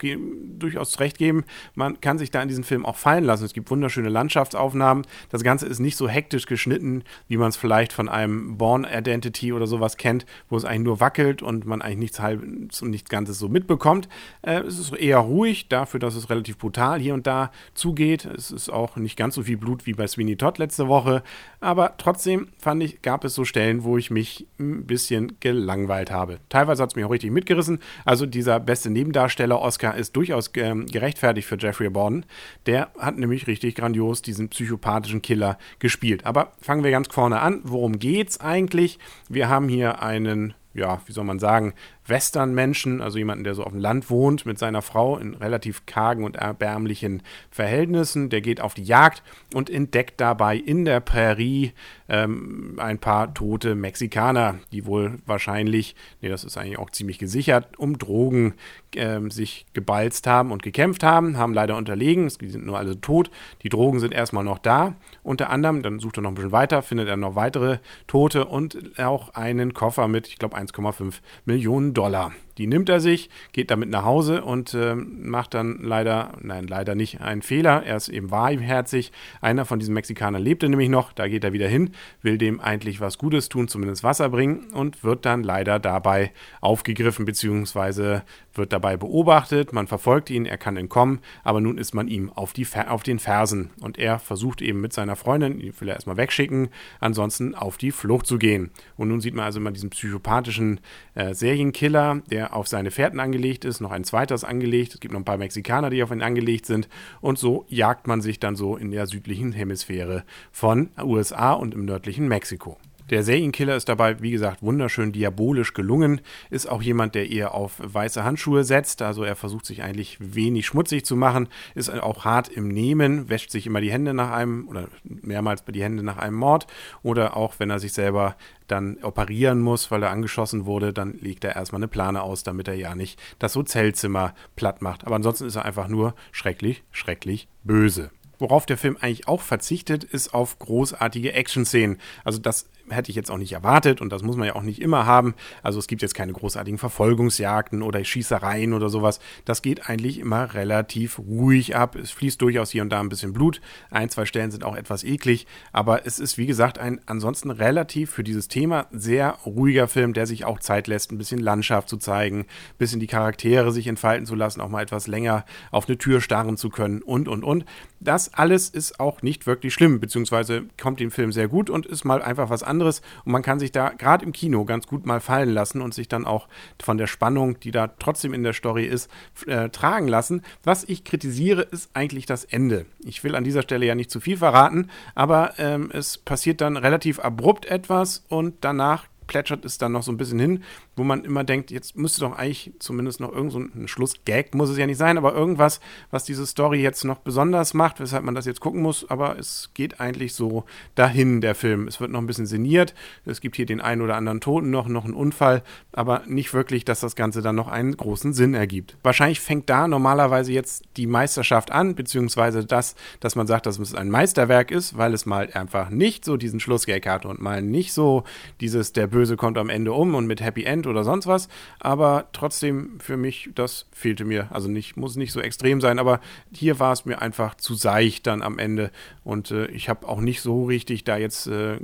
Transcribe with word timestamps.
durchaus 0.58 0.98
recht 0.98 1.18
geben. 1.18 1.44
Man 1.74 2.00
kann 2.00 2.18
sich 2.18 2.30
da 2.30 2.42
in 2.42 2.48
diesen 2.48 2.64
Film 2.64 2.84
auch 2.84 2.96
fallen 2.96 3.24
lassen. 3.24 3.44
Es 3.44 3.52
gibt 3.52 3.70
wunderschöne 3.70 4.08
Landschaftsaufnahmen. 4.08 5.06
Das 5.30 5.44
Ganze 5.44 5.66
ist 5.66 5.78
nicht 5.78 5.96
so 5.96 6.08
hektisch 6.08 6.46
geschnitten, 6.46 7.04
wie 7.28 7.36
man 7.36 7.50
es 7.50 7.56
vielleicht 7.56 7.92
von 7.92 8.08
einem 8.08 8.58
Born 8.58 8.84
Identity 8.84 9.53
oder 9.53 9.66
sowas 9.66 9.97
kennt, 9.97 10.26
wo 10.48 10.56
es 10.56 10.64
eigentlich 10.64 10.84
nur 10.84 11.00
wackelt 11.00 11.42
und 11.42 11.66
man 11.66 11.82
eigentlich 11.82 11.98
nichts 11.98 12.20
halbes 12.20 12.82
und 12.82 12.91
nichts 12.91 13.10
Ganzes 13.10 13.38
so 13.38 13.48
mitbekommt. 13.48 14.08
Äh, 14.42 14.60
es 14.60 14.78
ist 14.78 14.92
eher 14.97 15.19
ruhig, 15.19 15.69
dafür, 15.69 16.00
dass 16.00 16.16
es 16.16 16.31
relativ 16.31 16.58
brutal 16.58 17.00
hier 17.00 17.14
und 17.14 17.26
da 17.26 17.53
zugeht. 17.75 18.25
Es 18.25 18.50
ist 18.50 18.70
auch 18.70 18.97
nicht 18.97 19.16
ganz 19.16 19.37
so 19.37 19.42
viel 19.44 19.56
Blut 19.56 19.87
wie 19.87 19.92
bei 19.92 20.06
Sweeney 20.06 20.37
Todd 20.37 20.58
letzte 20.58 20.88
Woche. 20.88 21.22
Aber 21.60 21.94
trotzdem 21.98 22.48
fand 22.58 22.82
ich, 22.82 23.03
gab 23.03 23.25
es 23.25 23.34
so 23.34 23.44
Stellen, 23.44 23.84
wo 23.84 23.98
ich 23.98 24.10
mich 24.10 24.47
ein 24.58 24.87
bisschen 24.87 25.37
gelangweilt 25.41 26.10
habe. 26.10 26.38
Teilweise 26.48 26.82
hat 26.82 26.88
es 26.91 26.97
mich 26.97 27.04
auch 27.04 27.10
richtig 27.10 27.31
mitgerissen. 27.31 27.81
Also 28.04 28.26
dieser 28.26 28.60
beste 28.60 28.91
Nebendarsteller 28.91 29.60
Oscar 29.60 29.94
ist 29.94 30.16
durchaus 30.16 30.50
ähm, 30.54 30.87
gerechtfertigt 30.87 31.47
für 31.47 31.59
Jeffrey 31.59 31.91
Borden. 31.91 32.25
Der 32.66 32.91
hat 32.99 33.19
nämlich 33.19 33.47
richtig 33.47 33.76
grandios 33.76 34.22
diesen 34.22 34.49
psychopathischen 34.49 35.22
Killer 35.22 35.59
gespielt. 35.78 36.26
Aber 36.26 36.53
fangen 36.60 36.84
wir 36.84 36.91
ganz 36.91 37.09
vorne 37.09 37.41
an. 37.41 37.60
Worum 37.65 37.99
geht's 37.99 38.41
eigentlich? 38.41 38.99
Wir 39.28 39.49
haben 39.49 39.69
hier 39.69 40.03
einen 40.03 40.54
ja, 40.75 41.00
wie 41.06 41.12
soll 41.12 41.25
man 41.25 41.38
sagen, 41.38 41.75
Western-Menschen, 42.08 43.00
also 43.00 43.19
jemanden, 43.19 43.44
der 43.44 43.54
so 43.54 43.64
auf 43.64 43.72
dem 43.72 43.80
Land 43.80 44.10
wohnt 44.10 44.46
mit 44.46 44.58
seiner 44.58 44.82
Frau 44.82 45.19
in 45.19 45.34
relativ 45.34 45.86
kargen 45.86 46.24
und 46.24 46.36
erbärmlichen 46.36 47.22
Verhältnissen. 47.50 48.30
Der 48.30 48.41
geht 48.41 48.60
auf 48.60 48.74
die 48.74 48.84
Jagd 48.84 49.22
und 49.54 49.70
entdeckt 49.70 50.20
dabei 50.20 50.56
in 50.56 50.84
der 50.84 51.00
Prärie 51.00 51.72
ähm, 52.08 52.76
ein 52.78 52.98
paar 52.98 53.34
tote 53.34 53.74
Mexikaner, 53.74 54.58
die 54.72 54.86
wohl 54.86 55.19
wahrscheinlich, 55.26 55.94
nee, 56.20 56.28
das 56.28 56.44
ist 56.44 56.56
eigentlich 56.56 56.78
auch 56.78 56.91
ziemlich 56.91 57.19
gesichert, 57.19 57.78
um 57.78 57.98
Drogen 57.98 58.54
ähm, 58.94 59.30
sich 59.30 59.66
gebalzt 59.75 60.26
haben 60.26 60.50
und 60.50 60.62
gekämpft 60.62 61.02
haben, 61.02 61.36
haben 61.36 61.52
leider 61.52 61.76
unterlegen, 61.76 62.32
die 62.40 62.48
sind 62.48 62.64
nur 62.64 62.78
alle 62.78 63.00
tot. 63.00 63.30
Die 63.62 63.69
Drogen 63.69 64.00
sind 64.00 64.14
erstmal 64.14 64.44
noch 64.44 64.58
da. 64.58 64.94
Unter 65.22 65.50
anderem, 65.50 65.82
dann 65.82 65.98
sucht 65.98 66.19
er 66.19 66.22
noch 66.22 66.30
ein 66.30 66.34
bisschen 66.34 66.52
weiter, 66.52 66.82
findet 66.82 67.08
er 67.08 67.16
noch 67.16 67.34
weitere 67.34 67.78
Tote 68.06 68.46
und 68.46 68.98
auch 68.98 69.34
einen 69.34 69.75
Koffer 69.75 70.08
mit, 70.08 70.28
ich 70.28 70.38
glaube, 70.38 70.56
1,5 70.56 71.14
Millionen 71.44 71.94
Dollar. 71.98 72.47
Die 72.58 72.66
nimmt 72.66 72.88
er 72.88 73.00
sich, 73.00 73.30
geht 73.52 73.70
damit 73.70 73.88
nach 73.88 74.04
Hause 74.04 74.42
und 74.42 74.74
äh, 74.74 74.94
macht 74.94 75.54
dann 75.54 75.78
leider, 75.80 76.32
nein, 76.41 76.66
leider 76.66 76.94
nicht 76.94 77.20
einen 77.20 77.42
Fehler. 77.42 77.84
Er 77.84 77.96
ist 77.96 78.08
eben 78.08 78.30
wahrherzig. 78.30 79.12
Einer 79.41 79.64
von 79.64 79.78
diesen 79.78 79.94
Mexikanern 79.94 80.42
lebte 80.42 80.69
nämlich 80.69 80.88
noch. 80.88 81.12
Da 81.12 81.28
geht 81.28 81.44
er 81.44 81.52
wieder 81.52 81.69
hin, 81.69 81.92
will 82.20 82.36
dem 82.36 82.60
eigentlich 82.60 83.00
was 83.00 83.16
Gutes 83.16 83.48
tun, 83.48 83.69
zumindest 83.69 84.02
Wasser 84.02 84.28
bringen 84.28 84.70
und 84.72 85.04
wird 85.04 85.24
dann 85.24 85.42
leider 85.42 85.78
dabei 85.78 86.32
aufgegriffen 86.60 87.24
bzw. 87.24 88.20
wird 88.54 88.72
dabei 88.72 88.96
beobachtet. 88.96 89.72
Man 89.72 89.86
verfolgt 89.86 90.28
ihn, 90.30 90.44
er 90.44 90.58
kann 90.58 90.76
entkommen, 90.76 91.20
aber 91.44 91.60
nun 91.60 91.78
ist 91.78 91.94
man 91.94 92.08
ihm 92.08 92.30
auf, 92.30 92.52
die, 92.52 92.66
auf 92.88 93.04
den 93.04 93.20
Fersen 93.20 93.70
und 93.80 93.98
er 93.98 94.19
versucht 94.19 94.60
eben 94.62 94.80
mit 94.80 94.92
seiner 94.92 95.14
Freundin, 95.14 95.60
die 95.60 95.72
will 95.80 95.88
er 95.88 95.94
erstmal 95.94 96.16
wegschicken, 96.16 96.69
ansonsten 96.98 97.54
auf 97.54 97.76
die 97.76 97.92
Flucht 97.92 98.26
zu 98.26 98.38
gehen. 98.38 98.70
Und 98.96 99.08
nun 99.08 99.20
sieht 99.20 99.34
man 99.34 99.44
also 99.44 99.60
immer 99.60 99.70
diesen 99.70 99.90
psychopathischen 99.90 100.80
äh, 101.14 101.34
Serienkiller, 101.34 102.22
der 102.30 102.47
auf 102.50 102.69
seine 102.69 102.91
Fährten 102.91 103.20
angelegt 103.20 103.64
ist, 103.64 103.81
noch 103.81 103.91
ein 103.91 104.04
zweites 104.04 104.44
angelegt. 104.44 104.94
Es 104.94 105.00
gibt 105.00 105.12
noch 105.12 105.20
ein 105.20 105.25
paar 105.25 105.38
Mexikaner, 105.38 105.91
die 105.91 106.03
auf 106.03 106.10
ihn 106.10 106.22
angelegt 106.22 106.66
sind. 106.66 106.88
Und 107.20 107.38
so 107.38 107.64
jagt 107.69 108.06
man 108.06 108.20
sich 108.20 108.41
dann 108.41 108.56
so 108.56 108.76
in 108.76 108.91
der 108.91 109.06
südlichen 109.06 109.53
Hemisphäre 109.53 110.25
von 110.50 110.91
USA 110.98 111.53
und 111.53 111.75
im 111.75 111.84
nördlichen 111.84 112.28
Mexiko. 112.28 112.78
Der 113.10 113.22
Serienkiller 113.22 113.74
ist 113.74 113.88
dabei, 113.88 114.20
wie 114.20 114.30
gesagt, 114.30 114.62
wunderschön 114.62 115.12
diabolisch 115.12 115.72
gelungen. 115.72 116.20
Ist 116.50 116.69
auch 116.69 116.82
jemand, 116.82 117.14
der 117.14 117.30
eher 117.30 117.54
auf 117.54 117.80
weiße 117.82 118.22
Handschuhe 118.22 118.64
setzt. 118.64 119.00
Also 119.02 119.24
er 119.24 119.36
versucht 119.36 119.64
sich 119.64 119.82
eigentlich 119.82 120.19
wenig 120.20 120.66
schmutzig 120.66 121.04
zu 121.04 121.16
machen. 121.16 121.48
Ist 121.74 121.91
auch 121.91 122.24
hart 122.24 122.48
im 122.48 122.69
Nehmen, 122.69 123.28
wäscht 123.28 123.50
sich 123.50 123.66
immer 123.66 123.80
die 123.80 123.91
Hände 123.91 124.12
nach 124.12 124.30
einem 124.30 124.69
oder 124.69 124.88
mehrmals 125.04 125.64
die 125.64 125.82
Hände 125.82 126.02
nach 126.02 126.19
einem 126.19 126.36
Mord. 126.36 126.66
Oder 127.02 127.36
auch, 127.36 127.54
wenn 127.58 127.70
er 127.70 127.78
sich 127.78 127.92
selber 127.92 128.36
dann 128.66 128.98
operieren 129.02 129.60
muss, 129.60 129.90
weil 129.90 130.02
er 130.02 130.10
angeschossen 130.10 130.66
wurde, 130.66 130.92
dann 130.92 131.14
legt 131.20 131.44
er 131.44 131.56
erstmal 131.56 131.80
eine 131.80 131.88
Plane 131.88 132.22
aus, 132.22 132.42
damit 132.42 132.69
er 132.69 132.75
ja 132.75 132.94
nicht 132.94 133.19
das 133.38 133.56
Hotelzimmer 133.56 134.34
platt 134.56 134.82
macht. 134.82 135.06
Aber 135.06 135.16
ansonsten 135.16 135.46
ist 135.46 135.56
er 135.56 135.64
einfach 135.64 135.88
nur 135.88 136.14
schrecklich, 136.32 136.84
schrecklich 136.93 137.49
böse. 137.64 138.11
Worauf 138.38 138.67
der 138.67 138.79
Film 138.79 138.96
eigentlich 139.00 139.26
auch 139.29 139.43
verzichtet, 139.43 140.05
ist 140.05 140.35
auf 140.35 140.58
großartige 140.58 141.32
Action-Szenen. 141.32 141.99
Also 142.25 142.38
das 142.38 142.67
hätte 142.90 143.11
ich 143.11 143.17
jetzt 143.17 143.31
auch 143.31 143.38
nicht 143.38 143.52
erwartet 143.52 144.00
und 144.00 144.11
das 144.11 144.23
muss 144.23 144.37
man 144.37 144.46
ja 144.46 144.55
auch 144.55 144.62
nicht 144.62 144.81
immer 144.81 145.06
haben. 145.06 145.35
Also 145.62 145.79
es 145.79 145.87
gibt 145.87 146.02
jetzt 146.02 146.14
keine 146.14 146.32
großartigen 146.32 146.79
Verfolgungsjagden 146.79 147.82
oder 147.82 148.02
Schießereien 148.05 148.73
oder 148.73 148.88
sowas. 148.88 149.20
Das 149.44 149.62
geht 149.62 149.88
eigentlich 149.88 150.19
immer 150.19 150.55
relativ 150.55 151.19
ruhig 151.19 151.76
ab. 151.76 151.96
Es 151.96 152.11
fließt 152.11 152.40
durchaus 152.40 152.70
hier 152.70 152.82
und 152.82 152.90
da 152.90 153.00
ein 153.00 153.08
bisschen 153.08 153.32
Blut. 153.32 153.61
Ein, 153.90 154.08
zwei 154.11 154.25
Stellen 154.25 154.50
sind 154.50 154.64
auch 154.64 154.76
etwas 154.76 155.05
eklig, 155.05 155.46
aber 155.73 156.06
es 156.06 156.19
ist 156.19 156.38
wie 156.38 156.46
gesagt 156.46 156.79
ein 156.79 157.00
ansonsten 157.06 157.50
relativ 157.50 158.11
für 158.11 158.25
dieses 158.25 158.49
Thema 158.49 158.87
sehr 158.90 159.38
ruhiger 159.44 159.88
Film, 159.88 160.12
der 160.12 160.26
sich 160.26 160.44
auch 160.44 160.61
Zeit 160.61 160.87
lässt, 160.87 161.12
ein 161.12 161.19
bisschen 161.19 161.40
Landschaft 161.40 161.88
zu 161.88 161.96
zeigen, 161.96 162.40
ein 162.40 162.46
bisschen 162.79 163.00
die 163.00 163.06
Charaktere 163.06 163.73
sich 163.73 163.87
entfalten 163.87 164.26
zu 164.26 164.35
lassen, 164.35 164.61
auch 164.61 164.69
mal 164.69 164.82
etwas 164.82 165.06
länger 165.06 165.44
auf 165.70 165.88
eine 165.88 165.99
Tür 165.99 166.20
starren 166.20 166.56
zu 166.56 166.70
können 166.70 167.02
und 167.02 167.29
und 167.29 167.44
und. 167.44 167.64
Das 168.00 168.27
alles 168.32 168.69
ist 168.69 169.00
auch 169.00 169.22
nicht 169.22 169.46
wirklich 169.46 169.75
schlimm, 169.75 170.00
beziehungsweise 170.00 170.64
kommt 170.80 171.00
dem 171.00 171.10
Film 171.10 171.32
sehr 171.32 171.48
gut 171.48 171.70
und 171.70 171.86
ist 171.86 172.04
mal 172.04 172.22
einfach 172.22 172.50
was 172.50 172.62
anderes 172.62 173.02
und 173.25 173.32
man 173.32 173.42
kann 173.42 173.58
sich 173.58 173.72
da 173.72 173.90
gerade 173.90 174.25
im 174.25 174.32
Kino 174.32 174.64
ganz 174.64 174.86
gut 174.86 175.06
mal 175.06 175.20
fallen 175.20 175.50
lassen 175.50 175.80
und 175.80 175.94
sich 175.94 176.08
dann 176.08 176.26
auch 176.26 176.48
von 176.82 176.98
der 176.98 177.06
Spannung, 177.06 177.60
die 177.60 177.70
da 177.70 177.88
trotzdem 177.88 178.34
in 178.34 178.42
der 178.42 178.52
Story 178.52 178.84
ist, 178.84 179.10
äh, 179.46 179.69
tragen 179.70 180.08
lassen. 180.08 180.42
Was 180.64 180.84
ich 180.84 181.04
kritisiere, 181.04 181.62
ist 181.62 181.90
eigentlich 181.94 182.26
das 182.26 182.44
Ende. 182.44 182.86
Ich 183.04 183.25
will 183.25 183.34
an 183.34 183.44
dieser 183.44 183.62
Stelle 183.62 183.86
ja 183.86 183.94
nicht 183.94 184.10
zu 184.10 184.20
viel 184.20 184.36
verraten, 184.36 184.90
aber 185.14 185.54
ähm, 185.58 185.90
es 185.92 186.19
passiert 186.19 186.60
dann 186.60 186.76
relativ 186.76 187.19
abrupt 187.19 187.66
etwas 187.66 188.25
und 188.28 188.56
danach 188.60 189.06
plätschert 189.28 189.64
es 189.64 189.78
dann 189.78 189.92
noch 189.92 190.02
so 190.02 190.10
ein 190.10 190.16
bisschen 190.16 190.40
hin, 190.40 190.64
wo 190.99 191.05
man 191.05 191.25
immer 191.25 191.45
denkt, 191.45 191.71
jetzt 191.71 191.97
müsste 191.97 192.21
doch 192.21 192.37
eigentlich 192.37 192.73
zumindest 192.81 193.21
noch 193.21 193.33
irgend 193.33 193.53
so 193.53 193.61
ein 193.61 193.87
Schlussgag, 193.87 194.55
muss 194.55 194.69
es 194.69 194.77
ja 194.77 194.87
nicht 194.87 194.99
sein, 194.99 195.17
aber 195.17 195.33
irgendwas, 195.33 195.81
was 196.11 196.25
diese 196.25 196.45
Story 196.45 196.83
jetzt 196.83 197.05
noch 197.05 197.19
besonders 197.19 197.73
macht, 197.73 198.00
weshalb 198.00 198.25
man 198.25 198.35
das 198.35 198.47
jetzt 198.47 198.61
gucken 198.61 198.83
muss, 198.83 199.09
aber 199.09 199.39
es 199.39 199.71
geht 199.75 200.00
eigentlich 200.00 200.35
so 200.35 200.65
dahin, 200.97 201.41
der 201.41 201.55
Film. 201.55 201.87
Es 201.87 202.00
wird 202.00 202.11
noch 202.11 202.21
ein 202.21 202.27
bisschen 202.27 202.47
sinniert, 202.47 202.95
es 203.25 203.41
gibt 203.41 203.55
hier 203.55 203.67
den 203.67 203.81
einen 203.81 204.03
oder 204.03 204.17
anderen 204.17 204.41
Toten 204.41 204.71
noch, 204.71 204.89
noch 204.89 205.05
einen 205.05 205.15
Unfall, 205.15 205.62
aber 205.93 206.23
nicht 206.27 206.53
wirklich, 206.53 206.85
dass 206.85 207.00
das 207.00 207.15
Ganze 207.15 207.43
dann 207.43 207.55
noch 207.55 207.69
einen 207.69 207.97
großen 207.97 208.33
Sinn 208.33 208.55
ergibt. 208.55 208.97
Wahrscheinlich 209.03 209.41
fängt 209.41 209.71
da 209.71 209.87
normalerweise 209.87 210.53
jetzt 210.53 210.85
die 210.97 211.06
Meisterschaft 211.06 211.71
an, 211.71 211.95
beziehungsweise 211.95 212.65
das, 212.65 212.97
dass 213.21 213.37
man 213.37 213.47
sagt, 213.47 213.67
dass 213.67 213.79
es 213.79 213.95
ein 213.95 214.11
Meisterwerk 214.11 214.73
ist, 214.73 214.99
weil 214.99 215.15
es 215.15 215.27
mal 215.27 215.49
einfach 215.53 215.91
nicht 215.91 216.25
so 216.25 216.37
diesen 216.37 216.59
Schlussgag 216.59 217.06
hat 217.06 217.25
und 217.25 217.41
mal 217.41 217.62
nicht 217.62 217.93
so 217.93 218.25
dieses, 218.61 218.93
der 218.93 219.06
Böse 219.06 219.37
kommt 219.37 219.59
am 219.59 219.69
Ende 219.69 219.93
um 219.93 220.17
und 220.17 220.27
mit 220.27 220.41
Happy 220.41 220.65
End 220.65 220.88
oder 220.88 221.05
sonst 221.05 221.26
was, 221.26 221.49
aber 221.81 222.29
trotzdem 222.32 222.99
für 223.00 223.17
mich, 223.17 223.50
das 223.55 223.87
fehlte 223.93 224.25
mir, 224.25 224.49
also 224.50 224.69
nicht, 224.69 224.96
muss 224.96 225.17
nicht 225.17 225.32
so 225.32 225.40
extrem 225.40 225.81
sein, 225.81 225.99
aber 225.99 226.20
hier 226.52 226.79
war 226.79 226.93
es 226.93 227.05
mir 227.05 227.20
einfach 227.20 227.55
zu 227.56 227.75
seicht 227.75 228.26
dann 228.26 228.43
am 228.43 228.58
Ende. 228.58 228.90
Und 229.25 229.50
äh, 229.50 229.67
ich 229.67 229.88
habe 229.88 230.08
auch 230.08 230.20
nicht 230.20 230.40
so 230.40 230.64
richtig 230.64 231.05
da 231.05 231.17
jetzt 231.17 231.46
äh, 231.46 231.79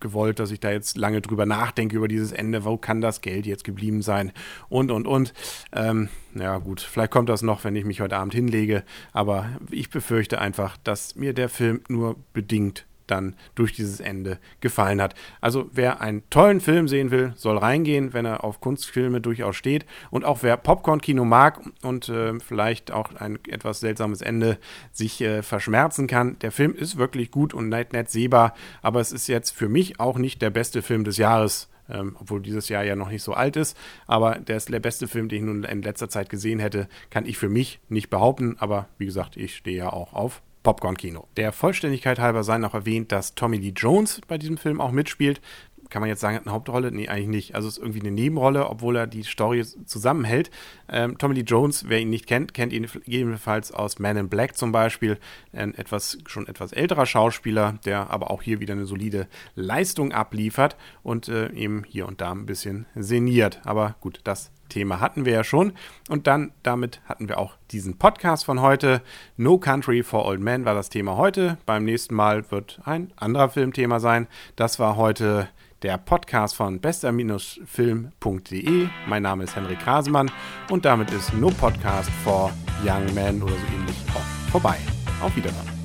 gewollt, 0.00 0.38
dass 0.38 0.50
ich 0.50 0.60
da 0.60 0.70
jetzt 0.70 0.96
lange 0.96 1.20
drüber 1.20 1.46
nachdenke 1.46 1.96
über 1.96 2.08
dieses 2.08 2.32
Ende, 2.32 2.64
wo 2.64 2.76
kann 2.76 3.00
das 3.00 3.20
Geld 3.20 3.46
jetzt 3.46 3.64
geblieben 3.64 4.02
sein? 4.02 4.32
Und 4.68 4.90
und 4.90 5.06
und. 5.06 5.32
Ähm, 5.72 6.08
ja 6.34 6.58
gut, 6.58 6.80
vielleicht 6.80 7.10
kommt 7.10 7.28
das 7.28 7.42
noch, 7.42 7.64
wenn 7.64 7.76
ich 7.76 7.84
mich 7.84 8.00
heute 8.00 8.16
Abend 8.16 8.34
hinlege, 8.34 8.84
aber 9.12 9.48
ich 9.70 9.90
befürchte 9.90 10.40
einfach, 10.40 10.76
dass 10.84 11.16
mir 11.16 11.32
der 11.32 11.48
Film 11.48 11.80
nur 11.88 12.16
bedingt 12.32 12.86
dann 13.10 13.34
durch 13.54 13.72
dieses 13.72 14.00
Ende 14.00 14.38
gefallen 14.60 15.00
hat. 15.00 15.14
Also 15.40 15.68
wer 15.72 16.00
einen 16.00 16.28
tollen 16.30 16.60
Film 16.60 16.88
sehen 16.88 17.10
will, 17.10 17.32
soll 17.36 17.58
reingehen, 17.58 18.12
wenn 18.12 18.24
er 18.24 18.44
auf 18.44 18.60
Kunstfilme 18.60 19.20
durchaus 19.20 19.56
steht. 19.56 19.86
Und 20.10 20.24
auch 20.24 20.42
wer 20.42 20.56
Popcorn-Kino 20.56 21.24
mag 21.24 21.60
und 21.82 22.08
äh, 22.08 22.38
vielleicht 22.40 22.90
auch 22.90 23.14
ein 23.14 23.38
etwas 23.48 23.80
seltsames 23.80 24.20
Ende 24.20 24.58
sich 24.92 25.20
äh, 25.20 25.42
verschmerzen 25.42 26.06
kann, 26.06 26.38
der 26.40 26.52
Film 26.52 26.74
ist 26.74 26.96
wirklich 26.96 27.30
gut 27.30 27.54
und 27.54 27.68
nett, 27.68 27.92
nett 27.92 28.10
sehbar. 28.10 28.54
Aber 28.82 29.00
es 29.00 29.12
ist 29.12 29.26
jetzt 29.26 29.50
für 29.50 29.68
mich 29.68 30.00
auch 30.00 30.18
nicht 30.18 30.42
der 30.42 30.50
beste 30.50 30.82
Film 30.82 31.04
des 31.04 31.16
Jahres. 31.16 31.68
Ähm, 31.90 32.16
obwohl 32.20 32.42
dieses 32.42 32.68
Jahr 32.68 32.84
ja 32.84 32.96
noch 32.96 33.08
nicht 33.08 33.22
so 33.22 33.32
alt 33.32 33.56
ist. 33.56 33.74
Aber 34.06 34.34
der 34.34 34.58
ist 34.58 34.70
der 34.70 34.78
beste 34.78 35.08
Film, 35.08 35.30
den 35.30 35.38
ich 35.38 35.44
nun 35.44 35.64
in 35.64 35.80
letzter 35.80 36.10
Zeit 36.10 36.28
gesehen 36.28 36.58
hätte, 36.58 36.86
kann 37.08 37.24
ich 37.24 37.38
für 37.38 37.48
mich 37.48 37.80
nicht 37.88 38.10
behaupten. 38.10 38.56
Aber 38.58 38.88
wie 38.98 39.06
gesagt, 39.06 39.38
ich 39.38 39.56
stehe 39.56 39.78
ja 39.78 39.90
auch 39.90 40.12
auf 40.12 40.42
Popcorn-Kino. 40.62 41.28
Der 41.36 41.52
Vollständigkeit 41.52 42.18
halber 42.18 42.44
sei 42.44 42.58
noch 42.58 42.74
erwähnt, 42.74 43.12
dass 43.12 43.34
Tommy 43.34 43.58
Lee 43.58 43.72
Jones 43.74 44.20
bei 44.26 44.38
diesem 44.38 44.58
Film 44.58 44.80
auch 44.80 44.92
mitspielt. 44.92 45.40
Kann 45.90 46.00
man 46.00 46.08
jetzt 46.08 46.20
sagen, 46.20 46.36
hat 46.36 46.46
eine 46.46 46.52
Hauptrolle? 46.52 46.92
Nee, 46.92 47.08
eigentlich 47.08 47.28
nicht. 47.28 47.54
Also 47.54 47.68
es 47.68 47.76
ist 47.76 47.82
irgendwie 47.82 48.00
eine 48.00 48.10
Nebenrolle, 48.10 48.68
obwohl 48.68 48.96
er 48.96 49.06
die 49.06 49.22
Story 49.22 49.64
zusammenhält. 49.64 50.50
Ähm, 50.88 51.18
Tommy 51.18 51.34
Lee 51.34 51.42
Jones, 51.42 51.88
wer 51.88 52.00
ihn 52.00 52.10
nicht 52.10 52.26
kennt, 52.26 52.54
kennt 52.54 52.72
ihn 52.72 52.86
gegebenenfalls 52.86 53.72
aus 53.72 53.98
Man 53.98 54.16
in 54.16 54.28
Black 54.28 54.56
zum 54.56 54.72
Beispiel. 54.72 55.18
Ein 55.52 55.74
etwas, 55.74 56.18
schon 56.26 56.46
etwas 56.46 56.72
älterer 56.72 57.06
Schauspieler, 57.06 57.78
der 57.84 58.10
aber 58.10 58.30
auch 58.30 58.42
hier 58.42 58.60
wieder 58.60 58.74
eine 58.74 58.86
solide 58.86 59.28
Leistung 59.54 60.12
abliefert 60.12 60.76
und 61.02 61.28
äh, 61.28 61.50
eben 61.52 61.84
hier 61.84 62.06
und 62.06 62.20
da 62.20 62.32
ein 62.32 62.46
bisschen 62.46 62.86
seniert. 62.94 63.60
Aber 63.64 63.96
gut, 64.00 64.20
das 64.24 64.50
Thema 64.68 65.00
hatten 65.00 65.24
wir 65.24 65.32
ja 65.32 65.44
schon. 65.44 65.72
Und 66.08 66.26
dann, 66.26 66.52
damit 66.62 67.00
hatten 67.06 67.28
wir 67.28 67.38
auch 67.38 67.56
diesen 67.70 67.98
Podcast 67.98 68.44
von 68.44 68.60
heute. 68.60 69.02
No 69.36 69.58
Country 69.58 70.02
for 70.02 70.24
Old 70.24 70.40
Men 70.40 70.64
war 70.64 70.74
das 70.74 70.90
Thema 70.90 71.16
heute. 71.16 71.58
Beim 71.66 71.84
nächsten 71.84 72.14
Mal 72.14 72.50
wird 72.50 72.80
ein 72.84 73.12
anderer 73.16 73.48
Filmthema 73.48 74.00
sein. 74.00 74.26
Das 74.56 74.78
war 74.78 74.96
heute 74.96 75.48
der 75.82 75.98
Podcast 75.98 76.56
von 76.56 76.80
bester-film.de. 76.80 78.88
Mein 79.06 79.22
Name 79.22 79.44
ist 79.44 79.54
Henrik 79.56 79.86
Rasemann 79.86 80.30
und 80.70 80.84
damit 80.84 81.10
ist 81.12 81.32
No 81.34 81.50
Podcast 81.50 82.10
for 82.24 82.52
Young 82.84 83.14
Men 83.14 83.40
oder 83.42 83.54
so 83.54 83.66
ähnlich 83.74 83.96
auch 84.14 84.50
vorbei. 84.50 84.76
Auf 85.20 85.34
Wiedersehen. 85.36 85.77